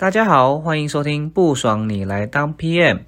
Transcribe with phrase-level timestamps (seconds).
[0.00, 3.00] 大家好，欢迎收听不爽你来当 PM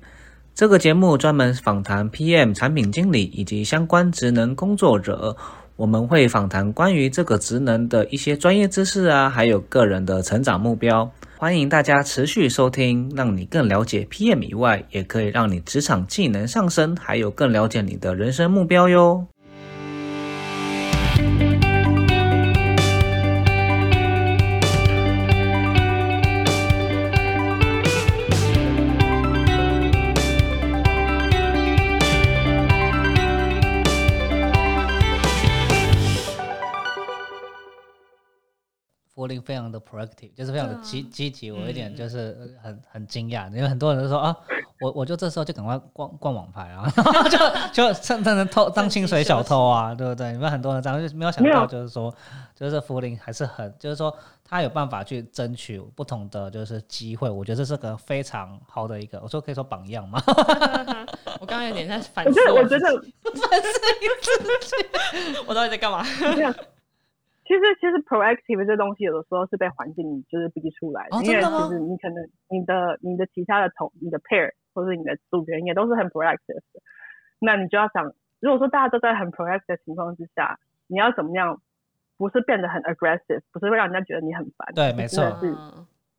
[0.57, 5.37] 这个节目，专门访谈 PM 产品经理以及相关职能工作者。
[5.77, 11.09] 我们会访谈关于这个职能的一些专业知识啊，还有个人的成长目标。
[11.37, 19.25] 欢迎大家持续收听，让你更了解 PM 以外，也可以让你职场技能上升，还有更了解你的人生目标哟。
[39.39, 44.35] 非常的 proactive，就是非常的积积极，我有点就是很很惊讶，因为很多人都说啊，
[44.81, 46.91] 我我就这时候就赶快逛逛网拍啊，
[47.29, 47.39] 就
[47.73, 50.33] 就趁趁着偷当清水小偷啊，对不对？
[50.33, 52.13] 你们很多人这样就没有想到，就是说，
[52.55, 60.23] 就是福林还是很，就是说他有办法去争取不同的就是机会，我觉得这是个非常好的一个，我说可以说榜样嘛。
[61.41, 63.03] 我刚刚有点在反思，我觉得。
[63.31, 66.05] 反思自己，我到底在干嘛？
[67.51, 76.81] 其实，其实 proactive 这东西有的时候是被环境就是逼出来的，因为其实你可能你的你的其他的同你的 pair 或者你的组员也都是很 proactive 的，
[77.41, 81.61] 那你就要想，如果说大家都在很 proactive 的情况之下，你要怎么样，
[82.17, 85.53] 不是变得很 aggressive，不是会让人家觉得你很烦，对，没错，是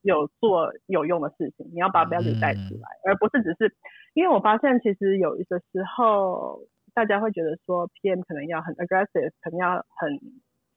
[0.02, 3.73] 有做有用的事情，你要把 value 带出来，而不是只是，
[4.16, 6.60] 因为我发现其实有一些时候
[6.94, 10.20] 大家会觉得说 PM 可能要很 aggressive，可能要很。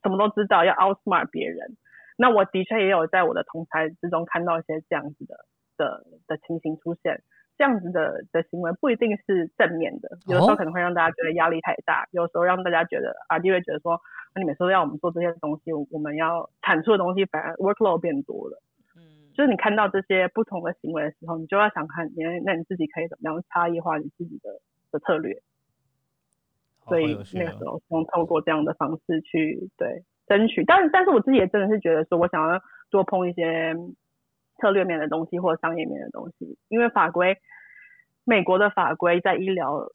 [0.04, 1.76] 什么都知道，要 outsmart 别人。
[2.16, 5.34] 那我的确也有在我的同才之中看到一些这样子的
[5.76, 7.24] 的的情形出现。
[7.56, 14.00] 这样子的的行为不一定是正面的，有的时候可能会让大家觉得压力太大，有时候让大家觉得啊，就会觉得说，
[14.34, 18.60] 那你每次都要我们做这些东西，我们要产出的东西反而 workload 变多了。
[18.96, 25.40] 嗯，就是你看到这些不同的行为的时候，你就要想看，你那你自己可以怎么样差异化你自己的的策略。
[26.86, 33.74] 所以那个时候用透过这样的方式去对争取，但但是我自己也真的是觉得说，我想要多碰一些
[34.58, 37.36] 策略面的东西或者商业面的东西，因为法规，
[38.24, 39.88] 美国的法规在医疗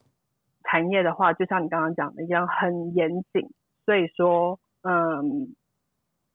[0.64, 3.50] 产业的话，就像你刚刚讲的一样很严谨，
[3.86, 5.56] 所以说嗯，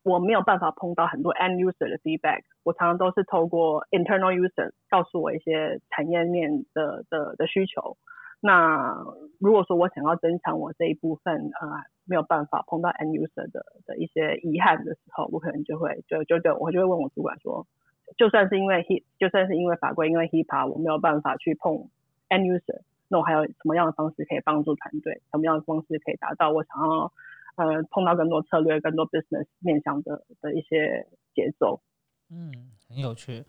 [0.02, 7.96] 我没有办法碰到很多 end user 的 feedback，我常常都是透过 internal user 告诉我一些产业面的的的需求。
[8.40, 8.94] 那
[9.38, 11.68] 如果说我想要增强我这一部分，呃，
[12.04, 17.66] 没有办法碰到 end user 的的一些遗憾的时候，我可能就会就就对我就会问我主管说，
[18.18, 21.88] 就算是因为 he，就算是因为法规，因为 hipa，我没有办法去碰
[22.28, 25.22] end user，那我还有什么样的方式可以帮助团队？
[25.30, 27.12] 什么样的方式可以达到我想要
[27.56, 31.80] 呃碰到更多策略、更多 business 面向的的一些节奏？
[32.30, 32.52] 嗯，
[32.88, 33.44] 很有趣。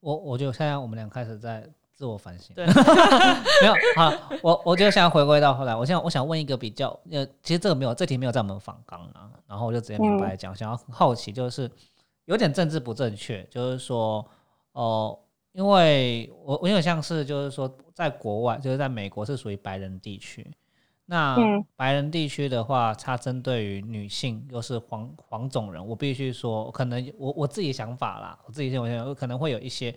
[0.00, 1.68] 我我就现在我们俩开始在。
[1.98, 2.64] 自我反省，对，
[3.60, 11.68] 没有好，我我就想回归到后来，我现在我想问一个比较，呃，其实这个没有，这题没有在我们访纲啊，然后我就直接明白讲，想要好奇，就是
[12.26, 14.24] 有点政治不正确，就是说，
[14.74, 15.18] 哦，
[15.50, 20.48] 因为我我有像是就是说，在国外，就是在美国是属于白人地区，
[21.04, 21.36] 那
[21.74, 29.92] 白人地区的话，它针对于女性又是黄黄种人，我必须说，可能我我自己想法啦，我自己我想可能会有一些。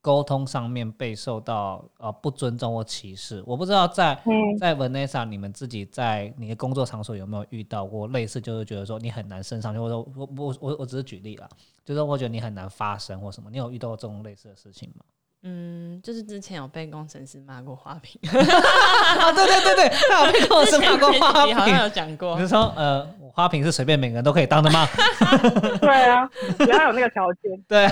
[0.00, 4.16] 沟通上面被受到呃不尊重或歧视，我不知道在
[4.60, 11.48] 在 Vanessa 你们自己在你的工作场所有没有遇到过类似，就是觉得说你很难升上去，或者我我我我只是举例了，
[11.84, 15.04] 就是我觉得你很难发声或什么，你有遇到过这种类似的事情吗？
[15.42, 24.86] 嗯，就是之前有被工程师骂过花瓶， 啊对对对对，有被工程师骂过花瓶，好像有讲过，比如说呃花瓶是随便每个人都可以当的吗？
[25.80, 26.28] 对啊，
[26.58, 27.88] 只要有那个条件，对。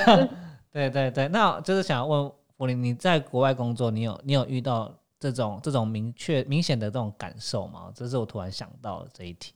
[0.75, 7.93] 对对对，那就是想问福林，你在国外工作，你有你有遇到这种这种明确明显的这种感受吗？
[7.95, 9.55] 这是我突然想到的这一题。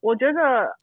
[0.00, 0.78] 我觉得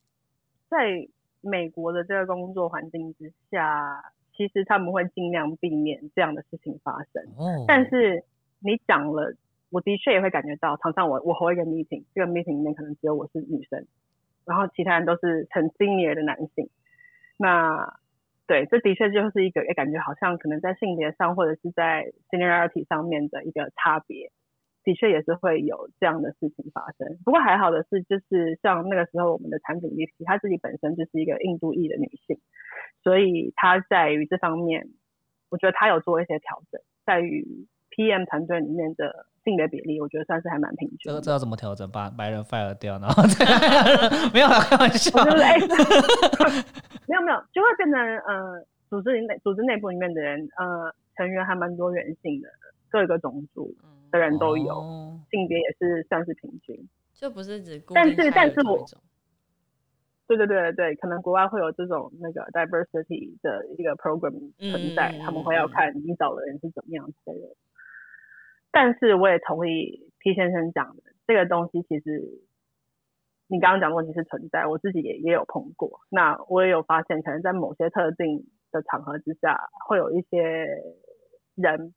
[0.67, 1.07] 在
[1.41, 4.03] 美国的这个工作环境之下，
[4.35, 7.23] 其实他们会尽量避免这样的事情发生。
[7.37, 7.65] 哦。
[7.67, 8.23] 但是
[8.57, 9.31] 你讲了，
[9.69, 13.85] 我的确也会感觉到，常常我我和一个 meeting，这个 meeting 里面可能只有我是女生，
[14.43, 16.67] 然后其他人都是很 senior 的男性，
[17.37, 17.99] 那。
[18.47, 24.31] 对，这的确就是一个，也感觉好像可能在性别上或者是在 seniority 上面的一个差别，
[24.85, 27.17] 的确也是会有这样的事情发生。
[27.25, 32.39] 不过还好的是，就是像那个时候我们的产品 VP，她自己本身就是一个印度裔的女性，
[33.03, 34.87] 所以她在于这方面，
[35.49, 37.67] 我觉得她有做一些调整，在于
[37.97, 39.25] PM 团队里面的。
[39.47, 40.97] 性别比例，我觉得算是还蛮平均。
[41.05, 41.89] 这个知道怎么调整？
[41.89, 43.23] 把白人 fire 掉，然后
[44.35, 45.55] 没有开玩笑，就是哎
[47.07, 47.97] 没有没有，就会变成
[48.27, 52.49] 呃，组织内组织内部里面的人，呃，成员还蛮多元性的，
[52.91, 53.73] 各个种族
[54.11, 56.77] 的人都有，哦性别也是算是平均。
[57.13, 58.85] 就不是只固但是但是我
[60.27, 67.47] 对对对对对，可能国外会有这种那个 diversity 的一个 program 存在，嗯他们会要看你找的人是怎么样之类的。
[68.71, 72.41] 但是我也同意 P 先生讲的，这个东西其实
[73.47, 76.01] 你刚刚讲的问题是存在，我自己也也有碰过。
[76.09, 80.67] 那我也有发现，可能在某些特定的场合之下，会有一些
[81.55, 81.93] 人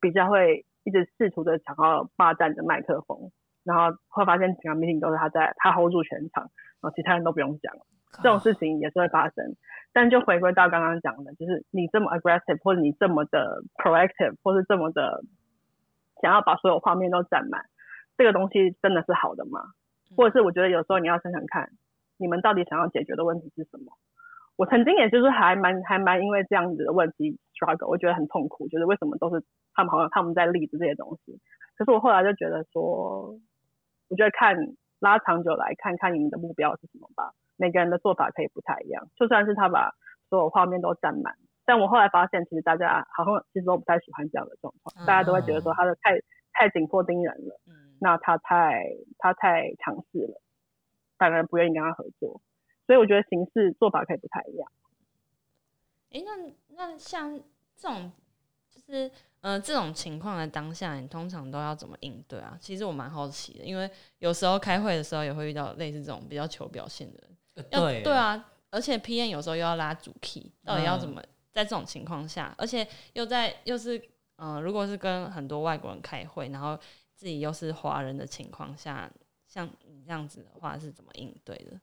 [0.00, 3.32] 比较会一直试图的想要霸占着麦克风，
[3.64, 6.44] 然后会发现整个 meeting 都是他在他 hold 住全场，
[6.80, 7.82] 然后其他人都不用讲了。
[8.22, 9.56] 这种事情也是会发生。
[9.92, 15.22] 但就回归到刚刚讲的，就是你这么 aggressive，或者你这么的 proactive，或是这么的
[16.20, 17.64] 想要把所有画面都占满，
[18.16, 19.60] 这个东西真的是好的吗？
[20.16, 21.70] 或者是我觉得有时候你要想想看，
[22.16, 23.92] 你们到底想要解决的问题是什么？
[24.56, 31.38] 我曾经也就是还蛮还蛮因为这样子的问题 struggle，我觉得很痛苦，觉得为什么都是他们好像他们在立着这些东西。
[31.76, 33.38] 可是我后来就觉得说，
[34.08, 34.56] 我觉得看
[34.98, 37.32] 拉长久来看看你们的目标是什么吧。
[37.58, 39.92] 每个人的做法可以不太一样，就算是他把
[40.30, 41.34] 所有画面都占满，
[41.66, 46.18] 但我后来发现，其实大家好像其实都不太喜欢这样的状况，大家都会觉得说他的太
[46.52, 48.84] 太紧迫盯人了，嗯那他太
[49.18, 50.40] 他太强势了，
[51.18, 52.40] 反而不愿意跟他合作。
[52.86, 54.70] 所以我觉得形式做法可以不太一样。
[56.10, 57.36] 诶，那那像
[57.74, 58.12] 这种
[58.70, 59.10] 就是
[59.40, 62.56] 呃这种情况的当下，你通常都要怎么应对啊？
[62.60, 63.90] 其实我蛮好奇的，因为
[64.20, 67.66] 有时候开会的时候也会遇到类似这种比较求表现的人。
[67.70, 71.20] 要对对，啊，而且 P N 有时候又要拉主 key，到底要嗯怎么
[71.56, 73.96] 在这种情况下，而且又在又是
[74.36, 76.76] 嗯、呃如果是跟很多外国人开会，然后
[77.14, 79.10] 自己又是华人的情况下，
[79.48, 81.80] 像你这样子的话是怎么应对的？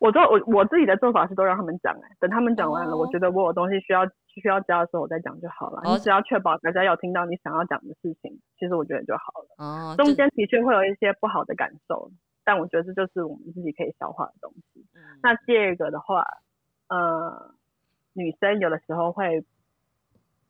[0.00, 5.80] 我做我我自己的做法是都让他们讲、哎，等他们讲完了，哦我觉得我有东西需要需要加的时候，我再讲就好了。
[5.84, 9.48] 哦你只要确保大家有听到你想要讲的事情，其实我觉得就好了。
[9.64, 12.10] 哦，中间的确会有一些不好的感受，
[12.42, 14.84] 但我觉得这就是我们自己可以消化的东西。
[14.96, 16.26] 嗯那第二个的话，
[16.88, 17.54] 呃，
[18.12, 19.44] 女生有的时候会，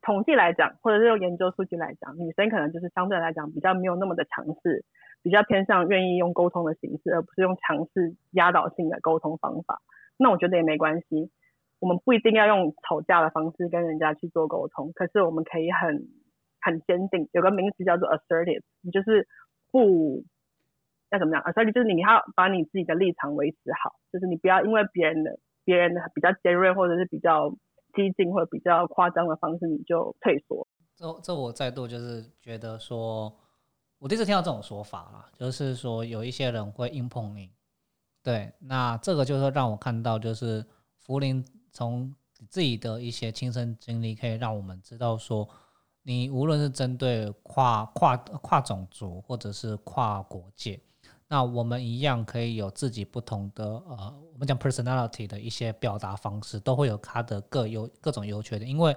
[0.01, 4.85] 统计来讲，或者是用研究数据来讲，女生可能就是相对来讲比较没有那么的强势，
[5.23, 9.81] 比较偏向愿意用沟通的形式，而不是用强势压倒性的沟通方法。
[10.17, 11.31] 那我觉得也没关系，
[11.79, 16.09] 我们不一定要用吵架的方式跟人家去做沟通，可是我们可以很
[16.61, 19.27] 很坚定，有个名词叫做 assertive，你就是
[19.71, 20.25] 不
[21.11, 27.51] 要怎么样，assertive 就是你要把你自己的立场维持好，就是你不要因为别人的别人比较尖锐或者是比较
[27.95, 30.67] 激进或者比较夸张的方式，你就退缩。
[30.95, 33.35] 这这我再度就是觉得说，
[33.99, 37.51] 我第一次听到这种说法啦，就是说有一些人会硬碰硬，
[38.23, 40.65] 对，那这个就是让我看到，就是
[40.99, 42.15] 福林从
[42.49, 45.49] 自己的一些亲身经历，可以让我们知道说，
[46.03, 50.81] 你无论是针对跨跨跨种族或者是跨国界，
[51.33, 58.95] 那我们一样可以有自己不同的呃，我们讲 personality 的一些表达方式，都会有它的各优各种优缺点，因为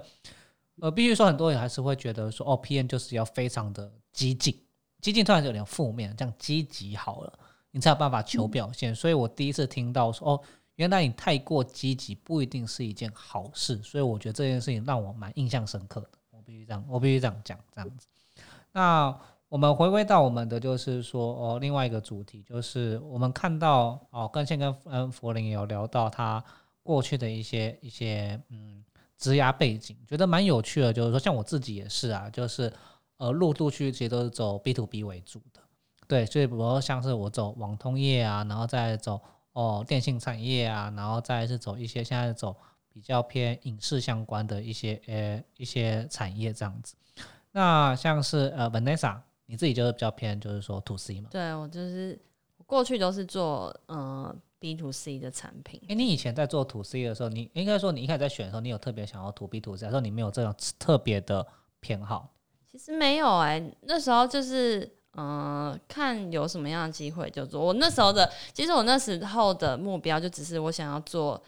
[0.82, 4.54] 呃，必须说很多人还是会觉得说，哦，PM 就是要非常的激进，
[5.00, 7.40] 激进突然有点负面，这样积极好了，
[7.72, 8.94] 你才有办法求表现。
[8.94, 10.42] 所以我第一次听到说，哦，
[10.76, 16.10] 原来你太过积极不一定是一件好事，所以我觉得这件事情让我蛮印象深刻的。
[16.32, 18.06] 我必须这样，我必须这样讲，这样子。
[18.74, 19.18] 那
[19.56, 26.44] 我们回归到我们的就是说，哦，另外一个主题就是我们看到哦，跟先跟嗯佛林有聊到他
[26.84, 28.84] 过去的一些一些嗯
[29.18, 30.92] 职涯背景，觉得蛮有趣的。
[30.92, 32.70] 就是说，像我自己也是啊，就是
[33.16, 35.62] 呃陆陆续其实都是走 B to B 为主的，
[36.06, 39.22] 对，所以比如说像是我走网通业啊，然后再走
[39.54, 42.54] 哦电信产业啊，然后再是走一些现在走
[42.92, 46.94] 比较偏影视相关的一些呃一些产业这样子。
[47.54, 51.30] 那像是呃 Vanessa，你自己就是比较偏就是说 to C 嘛？
[51.32, 52.20] 对我就是
[52.58, 61.46] 我过去都是做呃 B to C 的产品，哎、你以前在做 to C 的时候，你应该说你一开始在选的时候，你有特别想要 to B to C，还是说你没有这种特别的
[61.80, 62.34] 偏好？
[62.72, 64.84] 其实没有哎、那时候就是
[65.14, 67.64] 嗯、呃看有什么样的机会就做。
[67.64, 71.42] 我那时候的，其实我那时候的目标就只是我想要做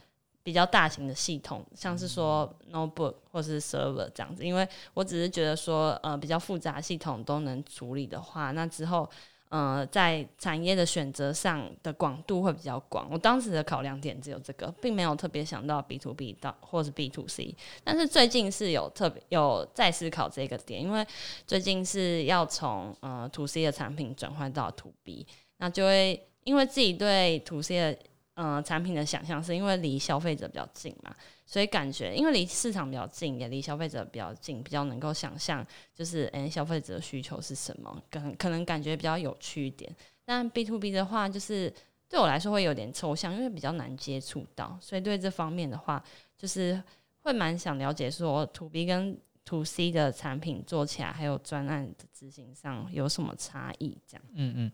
[0.47, 9.09] 比较大型的系统，像是说 notebook 或是 server 这样子，因为我只是觉得说呃比较复杂系统都能处理的话，那之后。
[9.49, 13.07] 呃，在产业的选择上的广度会比较广。
[13.09, 17.55] 我当时的考量点只有这个，并没有特别想到 B to B 到或是 B to C。
[17.81, 21.07] 但是最近是有特别有在思考这个点，因为
[21.45, 25.25] 最近是要从呃 to C 的产品转换到 to B，
[25.59, 27.97] 那就会因为自己对 to C 的
[28.37, 31.13] 呃产品的想象，是因为离消费者比较近嘛，
[31.43, 35.65] 所以感觉因为离市场比较近，也离消费者比较近，比较能够想象
[35.95, 39.93] 就是诶消费者的需求是什么，可可能感觉比较有趣一点。
[40.23, 41.73] 但 B to B 的话，就是
[42.07, 46.03] 对我来说会有点抽象，因为比较难接触到，所以对这方面的话，
[46.37, 46.79] 就是
[47.21, 53.97] 会蛮想了解说 To B 跟 To C 的产品做起来，还有专案的执行上有什么差异？
[54.05, 54.71] 这样，嗯嗯，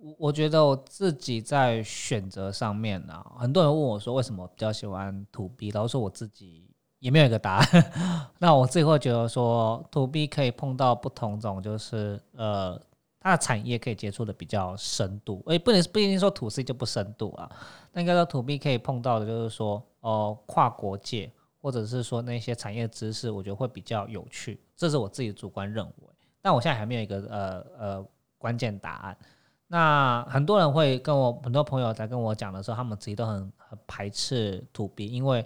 [0.00, 6.68] 我我觉得我自己在选择上面呢，很多人问我说为什么比较喜欢 To B，然后说我自己
[6.98, 7.92] 也没有一个答案。
[8.40, 12.76] 那我自己会觉得说 To B 可以碰到不同种，就是呃，
[13.20, 17.48] 它的产业可以接触的比较深度，诶，不能不一定说 To C 就不深度啊。
[17.92, 21.30] 那应该说 To B 可以碰到的就是说，哦，跨国界。
[21.66, 26.08] 或者是说那些产业知识，我觉得会比较有趣，这是我自己主观认为。
[26.40, 28.06] 但我现在还没有一个呃呃
[28.38, 29.18] 关键答案。
[29.66, 35.44] 那很多人会跟我很多朋友在跟我讲的时候，他们自己都很很排斥土 B，因为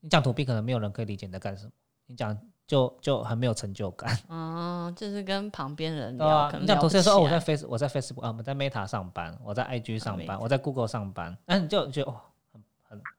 [0.00, 1.70] 你讲土 B 可能没有人可以理解你在干什么，
[2.06, 2.36] 你讲
[2.66, 4.18] 就就很没有成就感。
[4.26, 12.20] 哦，就是跟旁边人聊，你讲土 C 说哦我在 Face 我在 Facebook 啊我在 Meta 上班，我在 IG 上班，我在 Google 上班，那你就觉得哦。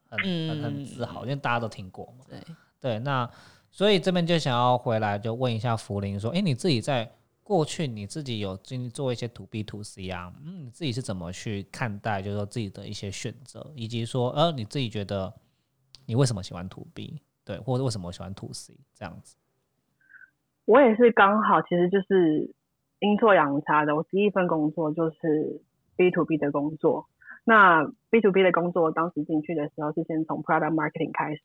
[0.09, 2.25] 很很很自豪，因为大家都听过嘛。
[2.29, 2.39] 对
[2.79, 3.29] 对，那
[3.69, 7.11] 所以这边就想要回来，就问一下福林说：，哎，你自己在
[7.43, 10.33] 过去你自己有经做一些 to B to C 啊？
[10.43, 15.33] 嗯，你自己是怎么去看待，就是说自己的一些选择，以及说，呃，你自己觉得
[16.05, 17.21] 你为什么喜欢 to B？
[17.45, 19.35] 对，或者为什么喜欢 to C 这样子？
[20.65, 22.53] 我也是刚好，其实就是
[22.99, 25.61] 阴错阳差的，我第一份工作就是
[25.95, 27.07] B to B 的工作。
[27.49, 31.41] 那 B to B 的工作，当时进去的时候是先从 product marketing 开始。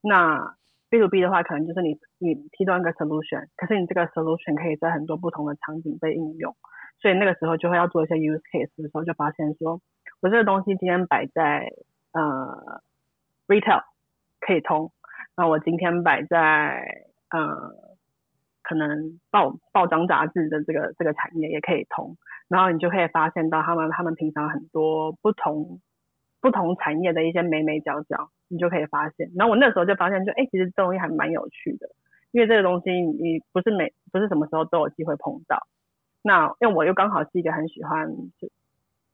[0.00, 0.56] 那
[0.88, 6.56] B to B 的话，可能就是你你提供一个 solution，可是你这个 solution 可以在很多不同的场景被应用，
[6.98, 9.82] 所以那个时候就会要做一些 use case 的时候，就发现说，
[10.20, 11.74] 我这个东西今天摆在
[12.12, 12.80] 呃
[13.46, 13.82] retail
[14.40, 14.92] 可以通，
[15.36, 17.74] 那我今天摆在呃
[18.62, 22.16] 可能报报章杂志的这个这个产业也可以通。
[22.48, 25.80] 然后你就可以发现到他们他们平常很多不同
[26.40, 29.30] 不同产业的一些美美角角，你就可以发现。
[29.36, 31.90] 然后我那时候就发现，就哎，其实这东西还蛮有趣的，
[32.30, 35.66] 因为这个东西你不是每不是什么时候都有机会碰到。
[36.22, 38.48] 那因为我又刚好是一个很喜欢就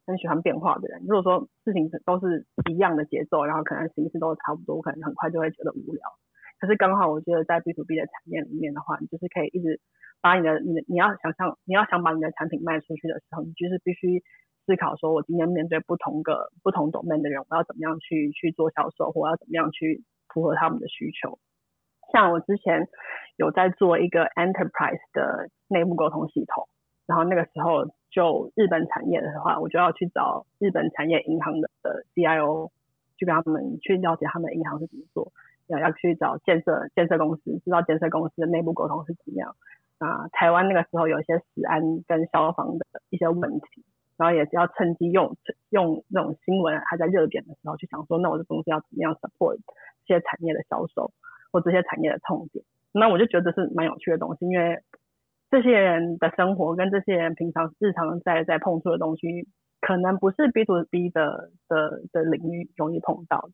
[0.06, 6.02] 很喜欢变化的人，如果说事情都是一样的节奏，然后可能形式都差不多，我可能很快就会觉得无聊。
[6.60, 9.80] 可是刚好我觉得在 B to B 的产业里面的话，你就是可以一直。
[10.24, 14.24] 把你的你你要想象你要想把你的产品卖出去的时候，你就是必须
[14.64, 20.02] 思考说，我今天面对不同个不同 domain 的人，我要怎么样去去做销售，或要怎么样去
[20.32, 21.38] 符合他们的需求。
[22.10, 22.88] 像我之前
[23.36, 26.68] 有在做一个 enterprise 的内部沟通系统，
[27.04, 32.70] 然后那个时候就日本产业的话，我就要去找日本产业银行的的 CIO，
[33.18, 35.32] 去跟他们去了解他们银行是怎么做，
[35.66, 39.54] 要要去找建设建设公司，知道建设公司的内部沟通是怎么样。
[39.98, 43.84] 啊，台湾那个时候有一些治安跟消防的一些问题，
[44.16, 45.36] 然后也是要趁机用
[45.70, 49.58] 用那种新闻还在热点的时候，去想说，那我的公司要怎么样 support
[50.04, 51.12] 这些产业的销售
[51.52, 52.64] 或这些产业的痛点。
[52.92, 54.82] 那我就觉得是蛮有趣的东西，因为
[55.50, 59.48] 这些人的生活跟这些人平常日常在在碰触的东西，
[59.80, 63.52] 可能不是 B to B 的的的领域容易碰到的，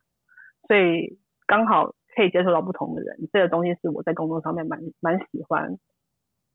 [0.67, 5.79] 所以刚好可以接触到不同的人，这个东西是我在工作上面蛮蛮喜欢。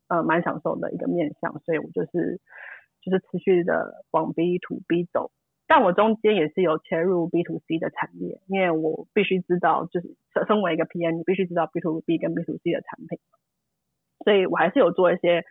[0.08, 2.40] 呃，蛮享受的一个面向，所以我就是
[3.02, 5.32] 就是持续的往 B to B 走，
[5.68, 10.16] 但我中间也是有切入 B to C 的产业，因为我必须知道，就是
[10.48, 13.20] 身为一个 PM，你必须知道 B to B 跟 B to C 的产品，
[14.24, 15.44] 所以我还是有做一些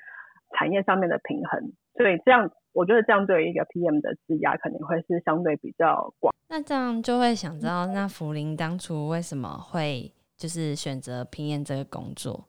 [0.56, 6.32] 产业上面的平衡，所以这样我觉得这样对于一个 PM 的质押肯定会是相对比较广。
[6.48, 12.46] 那这样就会想知道，那福林当初为什么会就是选择 PM 这个工作，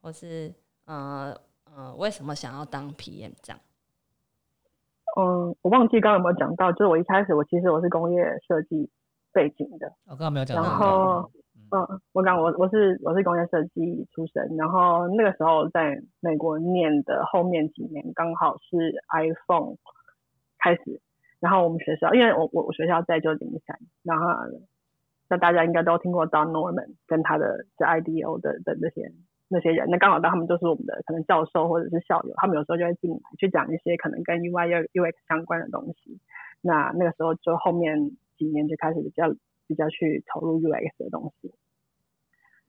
[0.00, 0.54] 或是？
[0.86, 1.34] 呃
[1.74, 3.60] 呃，为什么想要当 PM 这样？
[5.16, 8.90] 嗯，我忘记刚刚有没有讲到，就是我一开始我其实我是工业设计
[9.32, 9.92] 背景的。
[10.06, 10.62] 我刚刚没有讲到。
[10.62, 11.30] 然后，
[11.70, 19.76] 嗯，我刚我我是我是工业设计出身，然后那个时候在美国念的后面几年刚好是 iPhone
[20.58, 21.00] 开始，
[21.40, 24.26] 然后我们学校因为我我我学校在旧金山，然后
[25.28, 29.12] 那大家应该都听过 Don Norman 跟他的这 IDO 的的那些。
[29.52, 36.18] 那些人，那刚好到他们就是我们的可能教授或者是校友，他们有时候就会进来去讲一些可能跟 UI、UX 相关的东西。
[36.62, 39.30] 那那个时候就后面几年就开始比较
[39.66, 41.52] 比较去投入 UX 的东西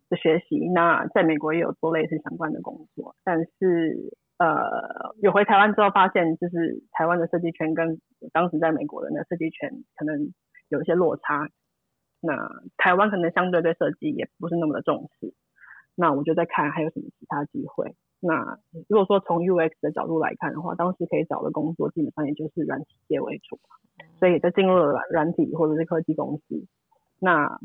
[0.10, 0.68] 的学习。
[0.70, 8.02] 那在美国也有做类似相关的工作，但是呃，有回台湾之后发现，就是台湾的设计圈跟
[8.34, 10.34] 当时在美国的那设计圈可能
[10.70, 11.50] 有一些落差。
[12.26, 15.34] 那台湾可能相对对设计也不是那么的重视。
[15.96, 17.96] 那我就在看还有什么其他机会。
[18.20, 23.60] 那如果说从 UX 的角度来看的话，当时可以找的工作基本上也就是软体界为主，
[24.20, 26.66] 所以就进入了软软体或者是科技公司。
[27.20, 27.60] 那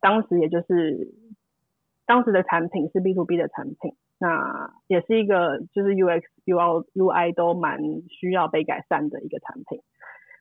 [0.00, 1.14] 当时也就是
[2.06, 3.94] 当时的产品是 B to B 的产品。
[4.16, 9.82] 那也是一个就是 UX、UI、UI 都蛮需要被改善的一个产品。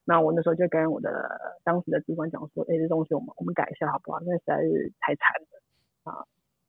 [0.05, 4.21] 那我那时候就跟我的当时的主管讲说：“哎，这东西我们我们改一下好不好？
[4.21, 6.23] 因为实在是太惨了啊！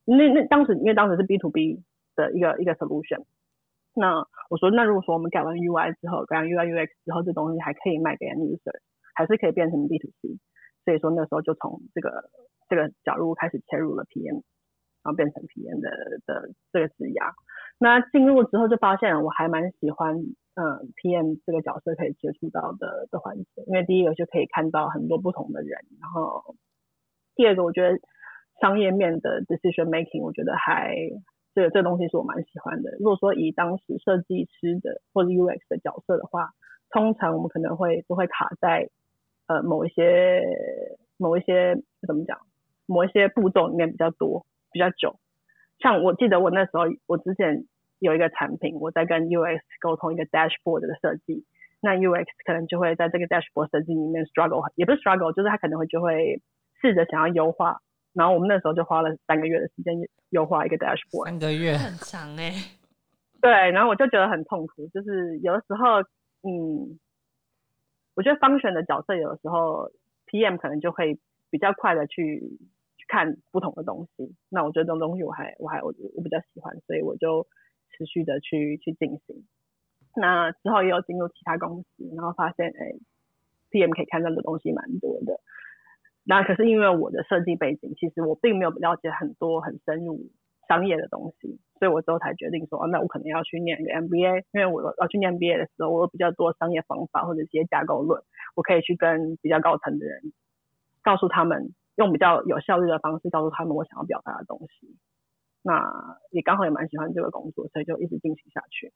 [0.05, 1.83] 那那当时因为当时是 B to B
[2.17, 3.25] 的一个一个 solution。
[3.95, 8.81] 那我说，那如果说我们改完 UI 之后，改完 UI、UX 之后，这东西还可以卖给 nuser
[9.15, 10.39] 还是可以变成 B to C。
[10.85, 12.31] 所以说那时候就从这个
[12.69, 14.43] 这个角度开始切入了 PM。”
[15.05, 15.91] 然后变成 PM 的
[16.25, 17.31] 的这个职涯，
[17.79, 26.57] 那进入之后就发现我还蛮喜欢，嗯，PM 这个角色可以接触到的的环节，因为第一个就可以看到很多不同的人，然后
[27.35, 27.99] 第二个我觉得
[28.65, 30.97] 商业面的 decision making，我觉得还
[31.55, 32.97] 这个这个东西是我蛮喜欢的。
[32.99, 36.53] 如果说以当时设计师的或者 UX 的角色的话，
[36.89, 38.89] 通常我们可能会都会卡在
[39.49, 40.41] 呃某一些
[41.19, 42.39] 某一些怎么讲，
[42.87, 44.47] 某一些步骤里面比较多。
[44.73, 45.21] 比较久，
[45.79, 47.65] 像我记得我那时候，我之前
[48.01, 51.45] 有一个产品，我在跟 UX 沟通一个 dashboard 的设计，
[51.81, 56.43] 那 UX 可能就会在这个 dashboard 设计里面 struggle，也不是 struggle，就是他可能会就会
[56.81, 57.83] 试着想要优化，
[58.15, 59.95] 然后我们那时候就花了三个月的时间
[60.31, 62.53] 优化一个 dashboard，三个月很长哎，
[63.43, 66.01] 对，然后我就觉得很痛苦，就是有的时候，
[66.49, 66.99] 嗯，
[68.15, 69.91] 我觉得方选的角色有的时候
[70.27, 71.19] PM 可能就会
[71.51, 72.59] 比较快的去。
[73.07, 77.47] 看不同的东西，那我觉得这种东西我还我还我我比较喜欢，所以我就
[77.91, 79.47] 持续的去去进行。
[80.17, 82.97] 那之后也有进入其他公司，然后发现哎
[83.71, 85.39] ，PM 可以看到的东西蛮多的。
[86.25, 90.19] 那可是因为我的设计背景，其实我并没有了解很多很深入
[90.69, 98.23] 商业的东西，所以我之后才决定说，哦，那我可能要去念一个 MBA，因为我要去念 MBA 的时候，我有比较多商业方法或者一些架构论，
[98.55, 100.33] 我可以去跟比较高层的人
[101.03, 101.75] 告诉他们。
[101.97, 104.97] 用比较有效率的方式告诉他们我想要表达的东西，
[105.63, 108.93] 那也刚好也蛮喜欢这个工作，所以就一直进行下去。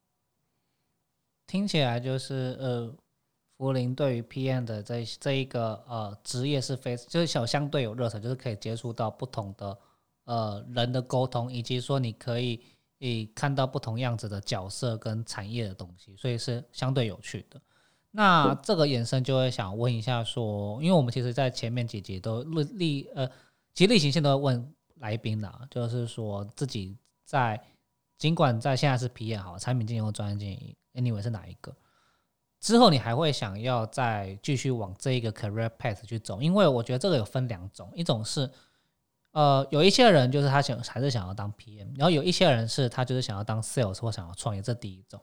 [1.47, 2.93] 听起来就是呃，
[3.59, 9.79] 福林对于 PM 的这这一个呃职业是非就是小相对有热忱，就是可以接触到不同的
[10.25, 12.61] 呃人的沟通，以及说你可以
[12.99, 17.61] 以看到不同样子的角色跟产业的东西，所以是相对有趣的。
[18.13, 23.29] 那这个延伸就会想问一下，说，因为我们其实，在前面几集都例例呃，
[23.75, 27.61] 其实例行性都会问来宾的，就是说自己在
[28.17, 31.75] 尽管在现在是 PM 好，产品经理或专业经理，anyway 是哪一个？
[32.61, 36.41] 之后你还会想要再继续往这一个 career path 去走？
[36.43, 38.51] 因为我觉得这个有分两种，一种是
[39.33, 45.21] 呃，有一些人就是他想还是想要当 PM，然后有一些人是他就是想要当 sales 或想要创业，这第一种。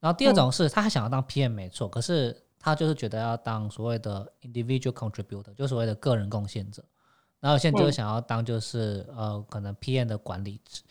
[0.00, 6.84] 然后第二种是，他还想要当 PM 没错，可是他就是觉得要当所谓的 individual contributor，就所谓的个人贡献者。
[7.38, 10.82] 然后现在就是想要当就是呃可能 PM 的管理者。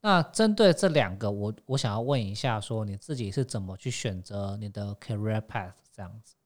[0.00, 6.36] 那针对这两个，我我想要问一下，说你自己是怎么去选择你的 career path 这样子？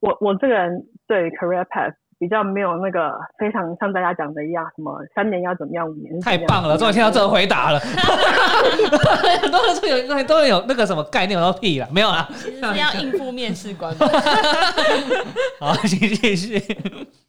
[0.00, 1.94] 我我这个人对 career path。
[2.18, 7.80] 比较没有那个非常像大家讲的一样，什么三年要怎么样，五年太棒了，终于听到这个回答了。
[7.80, 12.28] 很多人都有，都有那个什么概念，我都屁了，没有啦。
[12.34, 13.92] 其实是要应付面试官。
[15.58, 16.54] 好，请继续。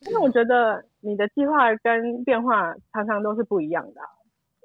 [0.01, 4.01] 因为我觉得你的计划跟变化常常都是不一样的，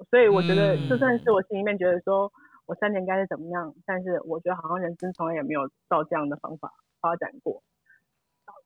[0.09, 2.31] 所以我觉得就算是我心里面觉得说
[2.65, 7.61] 我三年该是怎么样，但是我觉得好像人生从来也没有照这样的方法发展过。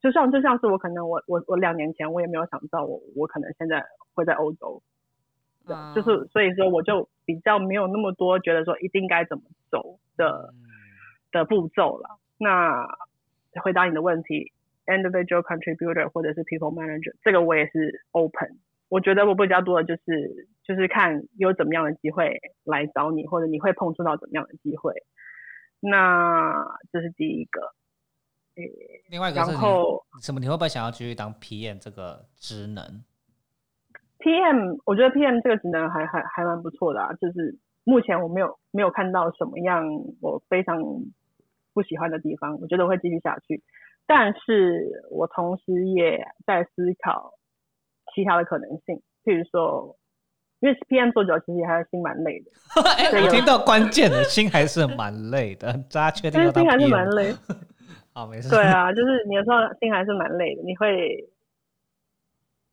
[0.01, 4.81] 就像就像是我可能我我我两年前我也没有想到我我可能现在会在欧洲，
[5.95, 10.53] 就是所以说我就比较没有那么多觉得说一定该怎么走的
[11.31, 12.19] 的步骤了。
[12.37, 12.87] 那
[13.61, 14.51] 回答你的问题
[14.85, 18.59] ，individual contributor 或者是 people manager，这个我也是 open。
[18.93, 24.93] 我觉得我比较多的就是就是看有怎么样的机会来找你，或者你会碰触到怎么样的机会。
[25.79, 27.73] 那这是第一个。
[29.09, 29.51] 另外一个是，
[30.21, 30.39] 什么？
[30.39, 33.03] 你会不会想要继续当 PM 这个职能
[34.19, 37.11] ？PM，我觉得 PM 这个职能还还还蛮不错的啊。
[37.13, 39.83] 就是目前我没有没有看到什么样
[40.21, 40.77] 我非常
[41.73, 43.63] 不喜欢的地方，我觉得我会继续下去。
[44.05, 47.33] 但是我同时也在思考
[48.13, 49.97] 其他的可能性，譬如说，
[50.59, 52.51] 因为 PM 做久其实还是心蛮累的。
[53.23, 56.41] 我听到关键的心还是蛮累的， 大家确定？
[56.53, 57.33] 心还是蛮累。
[58.13, 58.49] 好，没事。
[58.49, 60.61] 对啊，就是你有时候心还是蛮累的。
[60.63, 61.27] 你会，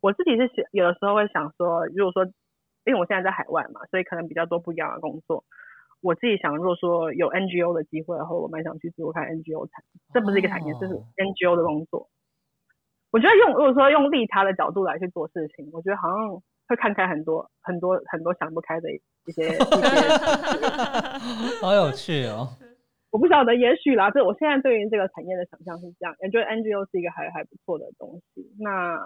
[0.00, 2.31] 我自己是想有的时候会想说，如果说，
[2.85, 5.44] 因为我现在在海外嘛，所以可能比较多不一样的工作。
[6.03, 12.09] 我自己想，如果说有 NGO 的机会，然后我蛮想去做看 NGO 产，这不是一个产业，这是 NGO 的工作。
[13.12, 16.16] 我觉得用如果说用利他的角度来去做事情，我觉得好像
[16.68, 19.59] 会看开很多很多很多想不开的一些 一些。
[21.61, 22.49] 好有趣哦！
[23.11, 28.46] 我不晓得，也许啦，这我现在对于这个产业的想象是这样，也觉得 NGO 是一个还还不错的东西。
[28.61, 28.96] 那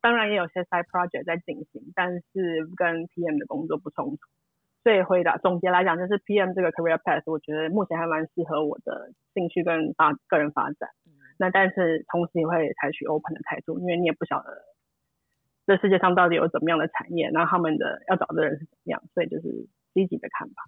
[0.00, 4.18] 当然也有些 side project 在进行，但是跟 PM 的工作不冲突。
[4.82, 10.88] 所以回答总结来讲，就是 PM 这个 career path，我觉得目前还蛮适合我的兴趣跟发个人发展。
[11.42, 14.62] 那但是同时也会采取 open 的态度，因为你也不晓得
[15.66, 20.62] 这世界上到底有怎么样的产业，那他们的要找的人是怎么样，所以就是积极的看吧。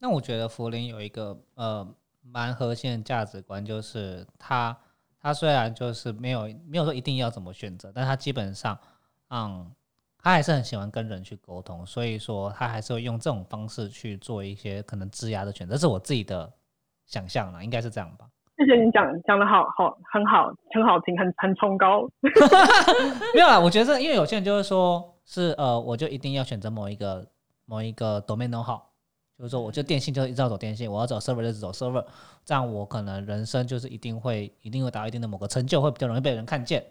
[0.00, 4.78] 那我觉得福林有一个呃蛮核心的价值观，就是他
[5.20, 8.78] 他虽然就是没有没有说一定要怎么选择，但他基本上
[9.30, 9.74] 嗯。
[10.24, 16.48] 他还是很喜欢跟人去沟通，所以说他还是会用这种方式去做一些可能质押的选择，这是我自己的
[17.06, 18.30] 想象了，应该是这样吧。
[18.64, 22.08] 谢谢你讲讲的好好很好很好听很很崇高。
[23.34, 27.26] 没有啦，我觉得因为有些人就是说是呃，我就一定要选择某一个
[27.66, 28.90] 某一个 domain 好，
[29.36, 32.04] 就是说我就电信就一直要走电信，我要走 server 就是走 server，
[32.44, 36.84] 这样我可能人生就是一定会一定会达到一定的某个成就，会比较容易被人看见，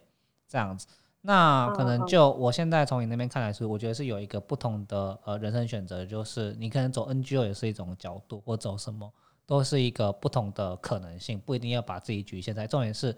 [0.50, 0.86] 这样子。
[1.22, 9.10] 那可能就我现在从你那边看来是，我觉得是有一个不同的呃人生选择，就是你可能走 NGO 也是一种角度，或走什么
[9.52, 12.66] 都是一个不同的可能性，不一定要把自己局限在。
[12.66, 13.14] 重点是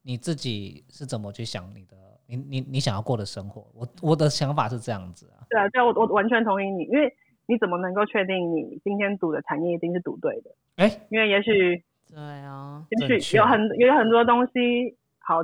[0.00, 1.96] 你自己是怎么去想你的，
[2.28, 3.66] 你你你想要过的生活。
[3.74, 5.42] 我我的想法是这样子啊。
[5.50, 7.12] 对啊，对啊，我我完全同意你，因为
[7.46, 10.54] 你怎么能够确定你今天赌的产业一定是赌对的？
[10.76, 11.82] 哎，因为也许
[12.14, 15.42] 对啊，也许有很有很多东西好。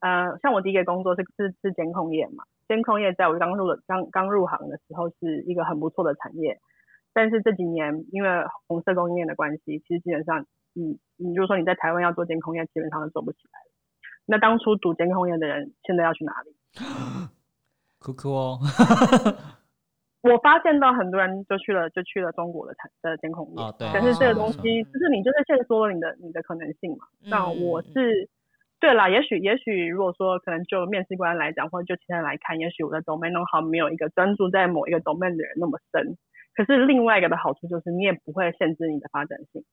[0.00, 6.60] 呃，像我第一个工作是是是监控业嘛，监控业在我刚入了刚刚入行的时候是一个很不错的产业，
[7.12, 8.28] 但是这几年因为
[8.66, 13.70] 红色供应链的关系，其实基本上，你你如果说你在台湾要做监控业，基本上都做不起来了。
[14.26, 16.54] 那当初读监控业的人现在要去哪里？
[17.98, 18.58] 酷酷哦！
[20.22, 27.06] 我发现到很多人就去了就去了中国的产的监控业，对，但是这个东西就是你就是限缩了你的你的可能性嘛。
[27.24, 28.28] 那我是。
[28.80, 36.16] 对啦，也许也许如果说可能就面试官来讲，或者就其他人来看，也许我的 domain 好没有一个专注在某一个 domain 的人那么深。
[36.54, 39.64] 可是另外一个的好处就是，你也不会限制你的发展性。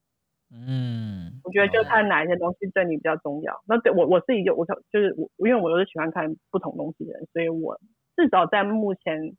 [0.51, 3.61] 嗯，我觉得就看哪一些东西对你比较重要。
[3.67, 7.79] 那对我我自己就我就是我，因为我都是喜欢看不同东西的人，所以我
[8.15, 9.35] 至少在目前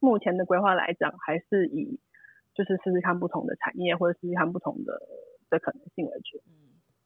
[0.00, 2.00] 目前的规划来讲，还是以
[2.54, 4.98] 就是试试看不同的产业或者试试看不同的
[5.50, 6.40] 的可能性为主。
[6.46, 6.52] 嗯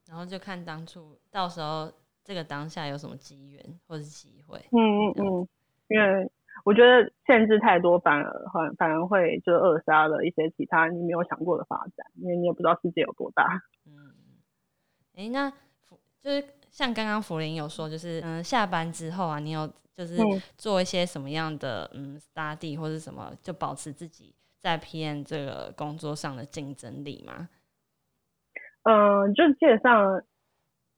[0.08, 1.92] 然后就看当初到时候
[2.22, 4.56] 这个当下有什么机缘或者机会。
[4.70, 5.48] 嗯嗯嗯，
[5.88, 6.30] 因为
[6.66, 13.62] 我觉得限制太多，反而反反而会就扼杀了一些其他你没有想过的发展，因为你也不知道世界有多大。
[13.86, 13.94] 嗯，
[15.14, 15.48] 哎，那
[16.20, 20.16] 就是像刚刚福林有说，就是嗯，下班之后啊，你有就是
[20.58, 27.48] 做一些什么样的嗯 study 或者什么，就保持自己在 PM 这个工作上的竞争力吗？
[28.82, 30.20] 嗯，就基本上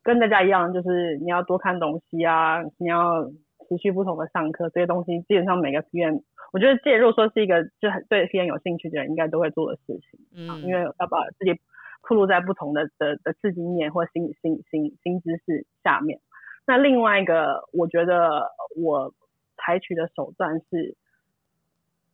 [0.03, 3.31] 跟大家一样，就是你要多看东西啊，你要
[3.69, 10.21] 持续不同的上课，这些东西基本上每个 PM，我觉得介入说是一个就很对 PM 有兴趣的人应该都会做的事情。
[10.35, 11.61] 嗯，因为要把自己
[12.03, 16.21] 铺露在不同的的的刺激面或新新新新知识下面。
[16.67, 19.13] 那另外一个，我觉得我
[19.57, 20.97] 采取的手段是，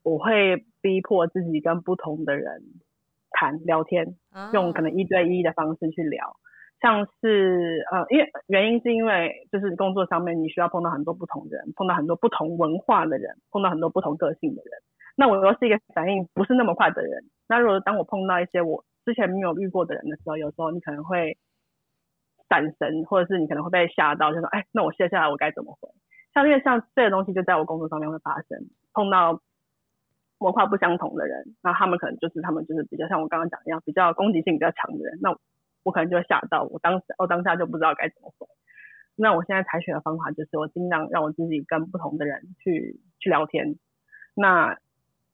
[0.02, 2.62] 我会逼迫自己跟不同的人。
[3.36, 4.14] 谈聊天，
[4.52, 6.36] 用可能一对一的方式去聊，
[6.84, 14.72] 像是呃，因为原因是因为就是工作上面你需要碰到很多不同的人，碰到很多不同文化的人，碰到很多不同个性的人。
[15.16, 21.38] 那我又是一个反应不是那么快的人，那如果当我碰到一些我之前没有遇过的人的时候，有时候你可能会
[22.50, 25.88] 闪神，或者是你可能会被吓到，就说哎，那我接下来我该怎么回？
[26.34, 28.58] 像因为像这个东西就在我工作上面会发生，
[28.92, 29.40] 碰到。
[30.40, 35.30] 文化不相同的人，那他们可能就是他们就是比较像我刚刚讲一样，比较攻击性比较强的人，那
[35.84, 38.48] 我可能就会吓到，我当时我当下就不知道该怎么回。
[39.14, 43.76] 那我现在采取的方法就是，我尽量让我自己跟不同的人去去聊天。
[44.34, 44.76] 那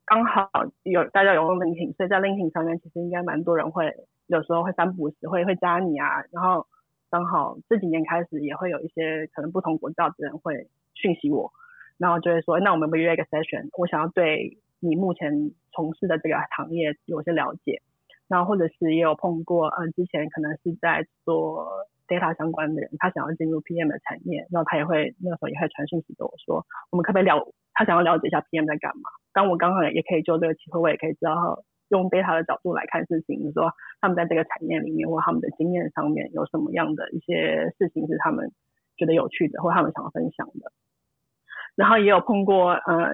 [0.05, 0.51] 刚好
[0.83, 3.95] 有大家有用 LinkedIn，所以在 LinkedIn 上面其实应该蛮多人会
[4.27, 6.67] 有时候会三不五时会会加你啊，然后
[7.09, 11.51] 刚好这几年开始也会有一些可能不同国家的人会讯息我，
[11.97, 14.59] 然后就会说，那我们不约一个 session，我想要对。
[14.83, 17.83] 你目前从事的这个行业有些了解，
[18.31, 21.67] 然后或者是也有碰过，嗯，之前可能是在做
[22.07, 29.11] data 相关的人，他想要进入 PM 的产业，然后他也会那个时候也会传讯息给我说，我们可不可以了，他想要了解一下 PM 在干嘛。
[29.33, 38.53] 当我刚好也可以就这个机会，我也可以知道用 data 的角度来看事情，说他们在这个产业里面或他们的经验上面有什么样的一些事情是他们
[38.97, 40.71] 觉得有趣的，或他们想要分享的。
[41.75, 43.11] 然后也有碰过，呃，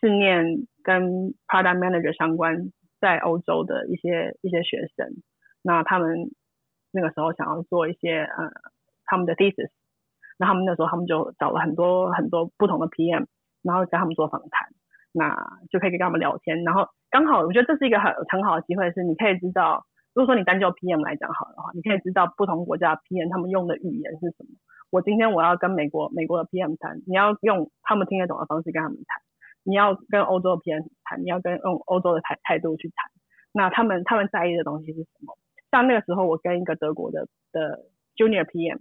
[0.00, 5.08] 是念跟 product manager 相关，在欧洲的一些一些学生，
[5.62, 6.30] 那他们
[6.92, 8.50] 那个时候想要做一些呃
[9.04, 9.70] 他们的 thesis，
[10.38, 13.26] 那他们那时候他们就找了很多很多不同的 PM，
[13.62, 14.68] 然后跟他们做访谈，
[15.12, 19.84] 那就可以跟他们聊天，然后刚好我觉得这是一个很很好的机会，是你可以知道，
[20.14, 24.50] 如果说你单就 PM 来讲好的话，你可以知道不同国家 PM 他们用的语言是什么。
[24.90, 29.22] 我今天我要跟美国美国的 PM 谈，你要用他们听得懂的方式跟他们谈；
[29.64, 33.10] 你要跟欧洲的 PM 谈，你要跟用欧洲的态态度去谈。
[33.52, 35.36] 那他们他们在意的东西是什么？
[35.70, 37.84] 像那个时候，我跟一个德国的的
[38.16, 38.78] Junior PM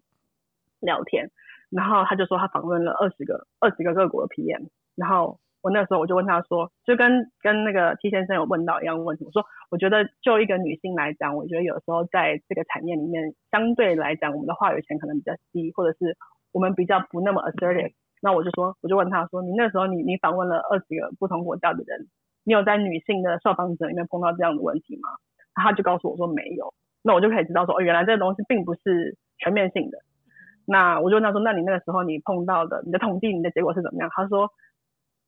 [0.80, 1.32] 聊天，
[1.70, 5.40] 然后他就说他访问了二十个二十个各国的 PM，然后。
[5.62, 16.16] 我那时候我就问他说，就跟跟那个 T 先生有问到一样问题，我说我觉得就一个女性来讲，我觉得有时候在这个产业里面，相对来讲，我们的话语权可能比较低，或者是
[16.54, 17.92] 我们比较不那么 assertive。
[18.22, 22.08] 那我就说，我就问他说，你那时候你你访问了二十个不同国家的人，
[22.44, 25.10] 你有在女性的受访者里面碰到这样的问题吗？
[25.54, 26.74] 他就告诉我说没有。
[27.02, 30.00] 那我就可以知道说，哦，原来这个东西并不是全面性的。
[30.66, 34.10] 那我就问他说，那你那个时候你碰到的，你的统计，你的结果是怎么样？
[34.14, 34.50] 他说。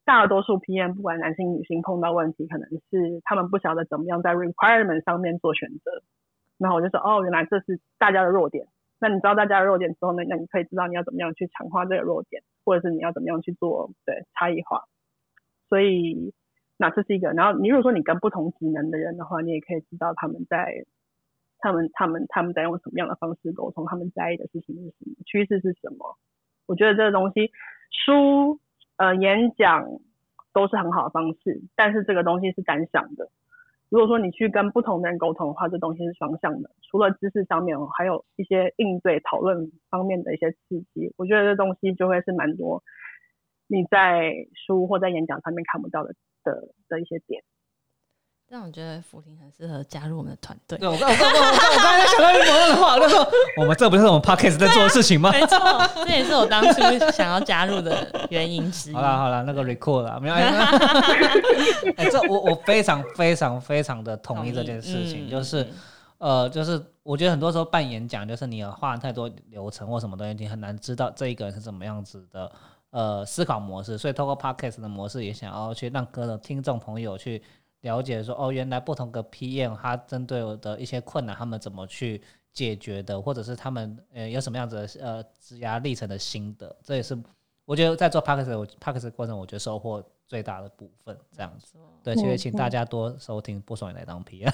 [0.03, 6.01] 大多数 PM 不管男性女性碰到问题，可能是他们不晓得怎么样在 requirement 上面做选择。
[6.57, 8.65] 然后我就说，哦，原来这是大家的弱点。
[9.01, 10.23] 那你知道大家的弱点之后呢？
[10.29, 14.85] 那你可以知道你要怎么样去强化这个弱点，或者是你要怎么样去做对差异化。
[15.67, 16.31] 所以
[16.77, 17.31] 那这是一个。
[17.33, 20.85] 然后你如果说你跟不同职能的人的话，你也可以知道他们在
[21.59, 26.15] 他们他们他们在用什么样的方式沟通，他们在意的事情是什么，趋势是什么。
[26.67, 27.51] 我觉得这个东西
[28.05, 28.59] 书。
[28.97, 29.87] 呃，演讲
[30.53, 33.31] 都是很好的方式，但是这个东西是单向的。
[33.91, 36.71] 如果说你去跟不同的人沟通的话，这东西是双向的。
[36.89, 42.81] 除了知识上面，还有一些应对讨论方面的一些刺激，我觉得这东西就会是蛮多
[43.67, 44.33] 你在
[44.65, 46.13] 书或在演讲上面看不到的
[46.45, 47.43] 的的一些点。
[48.51, 50.77] 但我觉得福林很适合加入我们的团队。
[50.77, 53.25] 对我刚我刚我刚我刚才想到一模一样的话，就说
[53.57, 55.31] 我们这不是我们 podcast 在做的事情吗？
[55.31, 55.57] 没错，
[56.05, 56.81] 这也是我当初
[57.13, 58.93] 想要加入的原因之一。
[58.93, 60.35] 好了好了，那个 record 了，没有。
[60.35, 65.65] 哎， 这我我非常非常非常的同意这件事情，就是
[66.17, 72.51] 呃，就是我觉得很多时候办演讲，就是你画太多流程或什么东西，你很难知道这一个人是怎么样子的
[72.89, 73.97] 呃思考模式。
[73.97, 77.41] 所以透过 podcast 的模式，也想要去让各个听众朋友去。
[77.81, 82.21] 了解说哦，原来不同的 PM 他针对我的一些困难，他们怎么去
[82.53, 87.17] 解决的，或者是他们呃有什么样子的呃职涯历程的心得，这也是
[87.65, 91.17] 我觉得在做 p a c k e 我 p a c k e 过程，我觉得收获最大的部分。
[91.35, 94.51] 这样子，对，所以请大家多收听，不爽也来当 PM。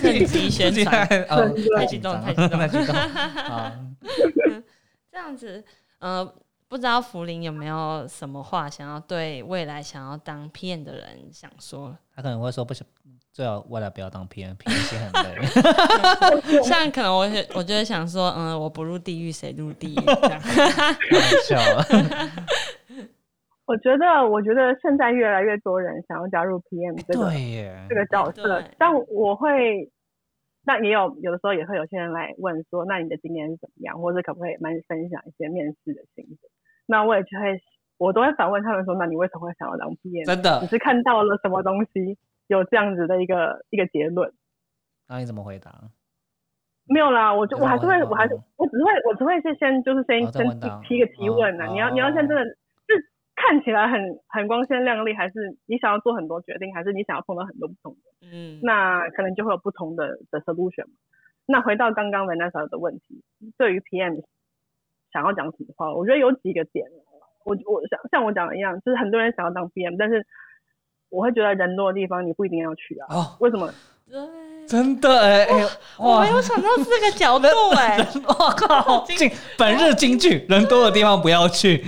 [0.00, 1.06] 趁机宣传，
[1.76, 3.72] 太激动，太激动，太激动啊！
[5.10, 5.64] 这样子，
[5.98, 6.34] 呃。
[6.68, 11.96] 不知道福林有没有什么话想要对未来想要当 PM 的人想说？
[12.16, 12.88] 他可能会说不想，
[13.30, 15.36] 最好未来不要当 PM，PM 心很累。
[16.64, 20.00] 像可能我我就会想说，嗯，我不入地狱谁入地狱？
[21.46, 21.58] 笑。
[23.66, 27.30] 我觉得，我觉得现在越来越多人想要加入 PM 这个
[27.88, 29.92] 这个角色，但我会。
[30.68, 36.38] 那也有有的时候也会有些人来问说，那你的经验是怎么样，或者可不可以慢分享一些面试的心得？
[36.86, 37.62] 那我也就会，
[37.98, 40.24] 我都会反问他们说，那你为什么会想要当 PM？
[40.26, 44.32] 真的，只是看到了什么东西有这样子的一个一个结论。
[45.08, 45.72] 那你怎么回答？
[46.88, 50.48] 没有啦，我就我还是会，我还是我只会我只会是先就是先先
[50.82, 52.56] 提个提问啊，你要你要先真的是。
[53.38, 58.26] 看起来很很光鲜亮丽，还是你想要做很多决定，还是你想要碰到很多不同的？
[58.32, 60.86] 嗯，那可能就会有不同的的 solution。
[61.44, 63.22] 那回到刚刚 Vanessa 的问题，
[63.58, 64.24] 对于 PM
[65.12, 66.86] 想要讲什么话，我觉得有几个点。
[67.46, 70.26] 我我像像我讲的一样，就是很多人想要当 PM，但是
[71.08, 73.06] 我会觉得人多的地方你不一定要去啊。
[73.14, 73.70] 哦，为什么？
[74.10, 75.64] 对，真的哎哎，
[75.98, 77.46] 我没有想到这个角度
[77.78, 77.96] 哎，
[78.28, 81.82] 我靠，进本日金句，人多的地方不要去。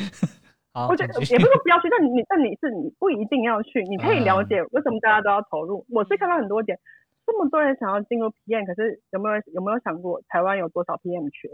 [0.89, 5.85] 我觉得也不是说不要去，但你但你是你不一定要去，你可以了解为什么大家都要投入。
[5.91, 6.79] 我是看到很多点，
[7.27, 11.49] 这么多人想要进入 PM，可是有没有有没有想过台湾有多少 PM 缺？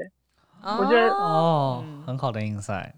[0.78, 2.92] 我觉得哦，很好的 insight。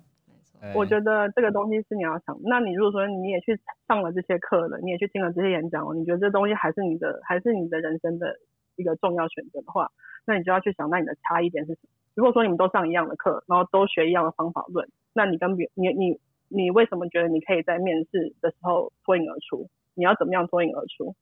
[0.75, 2.39] 我觉得这个东西是你要想。
[2.45, 8.37] 那你如果说你也去上了这些课了，你也去听了这些演讲了，你觉得这东西还是你的，还是你的人生的
[8.77, 9.91] 一个重要选择的话，
[10.27, 11.89] 那你就要去想，那你的差异点是什么？
[12.15, 19.69] 如果说你们都上一样的课，然后都学一样的方法论，那你跟别你你你为什么觉得你可以在面试的时候脱颖而出？
[19.95, 21.15] 你要怎么样脱颖而出？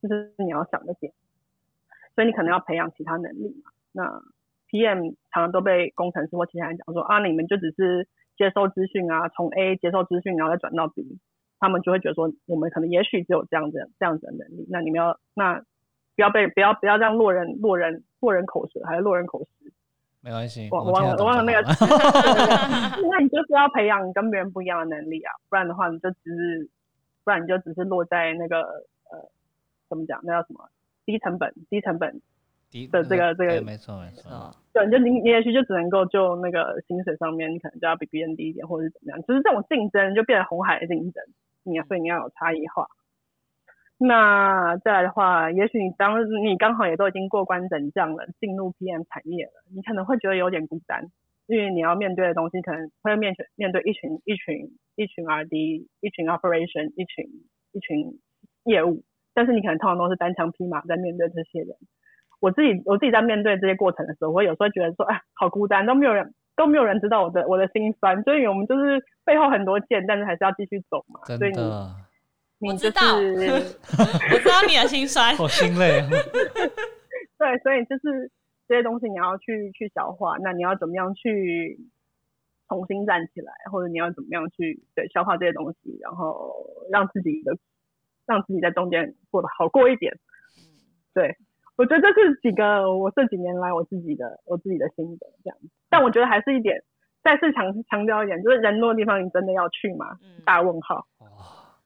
[0.00, 1.12] 这是你要想的点。
[2.14, 3.70] 所以你可能要培养其他能力嘛。
[3.92, 4.22] 那
[4.70, 8.06] PM 常常都被工程师或其他人讲说啊，你们就只是
[8.38, 11.18] 接收资讯啊，从 A 接受资讯，然后再转到 B，
[11.58, 14.66] 他们就会觉得说，我们可能也许只有这样子这样子的能力。
[14.70, 15.58] 那你们要那
[16.16, 19.50] 不要被不要不要这样落人落人落人口舌，还是落人口实。
[20.20, 21.62] 没关系，我忘了我忘了那个。
[23.10, 26.68] 那你就是要培养跟别人不一样的能力啊，不然的话你就只是，
[27.24, 28.62] 不然你就只是落在那个
[29.10, 29.28] 呃，
[29.88, 30.20] 怎么讲？
[30.24, 30.68] 那叫什么？
[31.06, 32.20] 低成本低成本
[32.90, 34.50] 的这个这个，没错没错。
[34.72, 39.22] 对，就你你也许就只能够就那个薪水上面，你可能就要比别人低一点，或者是怎么样。
[39.26, 41.24] 只是这种竞争就变成红海的竞争，
[41.64, 42.86] 你所以你要有差异化。
[43.96, 51.10] 那再来的话，也许你当你刚好也都已经过关斩将了，进入 PM 产业了，你可能会觉得有点孤单，
[51.46, 57.24] 因为你要面对的东西可能会面面对一群一群一群 RD，一群 Operation，一群
[57.72, 58.20] 一群
[58.64, 59.02] 业务，
[59.34, 61.74] 但是你可能通常都是单枪匹马在面对这些人。
[62.40, 71.20] 我自己我自己在面对这些过程的时候，我有时候觉得说，哎，好孤单，都没有人都没有人知道我的我的心酸，所以我们就是背后很多剑，但是还是要继续走嘛。
[71.26, 71.94] 真的。
[72.60, 76.02] 我知道， 我知道你的心酸，好心累。
[77.38, 78.32] 对，所以就是
[78.66, 81.78] 这些东西你要去去消化，那你要怎么样去
[82.66, 86.52] 重新站起来，或者你要怎么样去对消化这些东西，然后
[86.90, 87.56] 让自己的
[88.26, 90.18] 让自己在中间过得好过一点。
[91.14, 91.36] 对，
[91.78, 95.68] 我觉得这是几个我这几年来我自己的我自己的心得这样子。
[95.88, 96.82] 但我觉得还是一点，
[97.22, 100.18] 再次强强调一点，就是人多的地方你真的要去吗？
[100.44, 101.06] 大问号。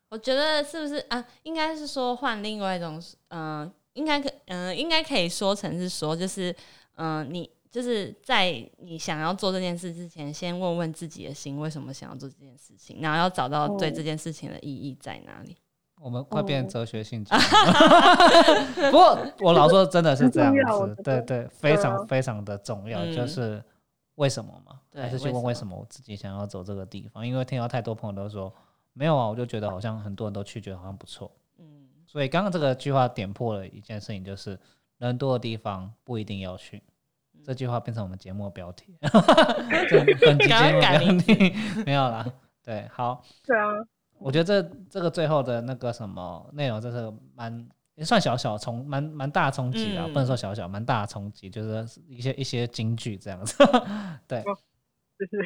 [0.09, 1.25] 我觉得是不是啊？
[1.43, 6.55] 应该是说换另外一种，嗯，应该可，嗯，应该可以说成是说，就是，
[6.97, 15.57] 嗯，你就是在你想要做这件事之前，先问问自己的心，为什么想要做这件事情，然后要找到对这件事情的意义在哪里。
[16.03, 17.33] 我们快变哲学性质，
[18.91, 23.63] 不过我老说真的是这样子，对对，非常非常的重要，就是
[24.17, 24.81] 为什么嘛？
[24.95, 27.27] 还是去问为什么我自己想要走这个地方？
[27.27, 28.53] 因为听到太多朋友都说。
[28.95, 31.33] 没有啊，我就觉得好像很多人都去，觉得好像不错。
[31.57, 34.61] 嗯，所以刚刚这个句话点破了一件事情，就是
[34.99, 36.83] 人多的地方不一定要去。
[37.43, 41.55] 这句话变成我们节目的标题， 本期节目标题
[41.87, 42.31] 没有啦。
[42.63, 43.25] 对，好。
[43.47, 43.83] 对啊。
[44.23, 53.57] 我觉得这这个最后的那个什么内容，就是蛮也算小小冲，蛮蛮大冲击啊，不能说小小，蛮大的冲击，就是一些一些金句这样子。
[54.29, 55.39] 对，就是。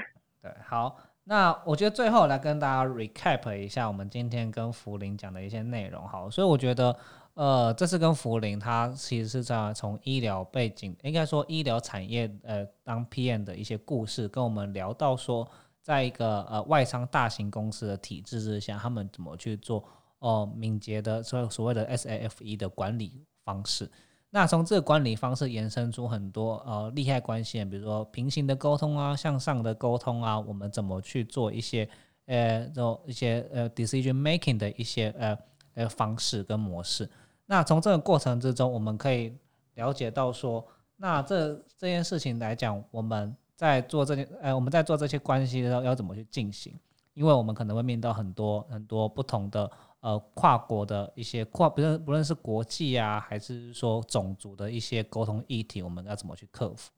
[0.43, 0.97] 对，好。
[1.29, 6.97] 那我觉得最后来跟大家 recap 一下我们今天跟福林讲的一些内容，好，所以我觉得，
[7.35, 15.45] 呃，这次跟福林他其实是在从医疗背景，应该说医疗产业，呃，当 PM 的一些故事，跟我们聊到说，
[15.87, 19.85] 在一个呃外商大型公司的体制之下，他们怎么去做
[20.19, 23.89] 哦敏捷的所所谓的 SAFE 的管理方式。
[24.31, 31.89] 那从这个管理方式延伸出很多呃利害关系，比如说平行的沟通啊，向上的沟通啊，我们怎么去做一些
[32.25, 35.39] 呃这种一些呃 decision making 的一些呃
[35.75, 37.09] 呃方式跟模式。
[37.47, 39.33] 那从这个过程之中，我们可以
[39.75, 46.73] 了解到说，那这这件事情来讲，我们在做这件呃我们在做这些关系的时候要怎么去进行？
[47.15, 49.69] 因为我们可能会面到很多很多不同的。
[50.01, 56.93] 呃，跨国的一些跨，不论不论是国际啊，还是说种族的一些沟通议题，我们要怎么去克服？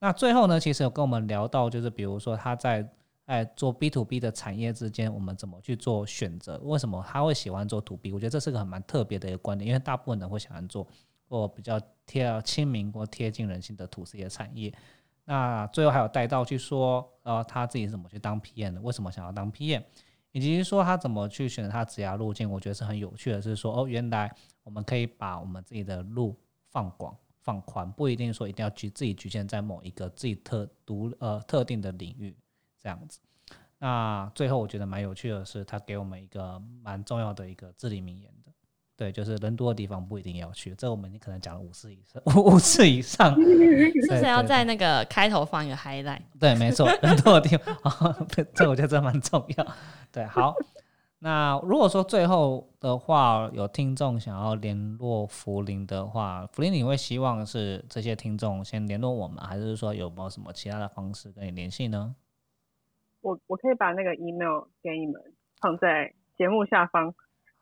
[0.00, 2.86] 那最后呢，其实有跟我们聊到，就是比如说他在
[3.26, 6.58] 在做 B to B 的产业之间，我们怎么去做选择？
[6.58, 8.12] 为什么他会喜欢做 To B？
[8.12, 10.86] 我觉得这是个很蛮特别的一个观点，因为大部分人会喜欢做
[11.30, 14.74] 或比较贴亲民或贴近人心的 To C 的产业。
[15.24, 18.80] 那最后还有带到去说，呃，他自己怎么去当 PM 的？
[18.80, 19.82] 为什么想要当 PM？
[20.32, 23.40] 以及说他怎么去选择他职涯路径，我觉得是很有趣的。
[23.40, 26.36] 是说哦，原来我们可以把我们自己的路
[26.70, 32.34] 放广、放宽，不一定说一定要局自己局限在某一个自己特独呃特定的领域
[32.82, 33.20] 这样子。
[33.78, 38.52] 那最后我觉得蛮有趣的是，他给我们一个蛮重要的一个至理名言的。
[38.94, 46.20] 对，就是人多的地方不一定要去，这我们可能讲了五次以上， 五次以上，是不是要在那个开头放一个 highlight？
[46.38, 47.74] 对，没错，人多的地方，
[48.54, 49.66] 这我觉得这蛮重要。
[50.12, 50.54] 对，好，
[51.20, 62.14] 那如果说最后的话，有听众想要联络福林的话，福林你会希望是这些听众先联络我们，还是说有没有什么其他的方式跟你联系呢？
[63.22, 65.14] 我我可以把那个 email 给你们
[65.60, 67.14] 放在节目下方。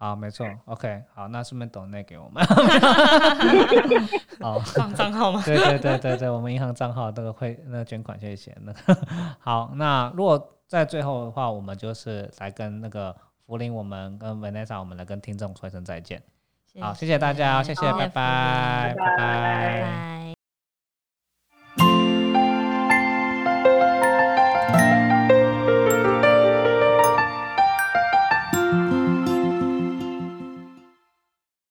[0.03, 2.43] 好，没错，OK，好，那顺便抖内给我们。
[4.41, 5.43] 好，放 账号吗？
[5.45, 8.99] 对对对对对，我们银行账号那个会那个捐款谢谢那个。
[9.39, 16.23] 好，那如果在最后的话，我们就是来跟那个福林，我们跟 Vanessa，我们来跟听众说一声再见。
[16.81, 18.97] 好，谢谢大家，谢谢，拜拜拜。
[19.19, 20.30] 拜。